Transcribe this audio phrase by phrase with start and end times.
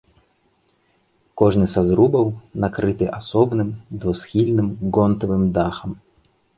[1.41, 2.25] Кожны са зрубаў
[2.65, 3.69] накрыты асобным
[3.99, 4.67] двухсхільным
[4.99, 5.91] гонтавым дахам.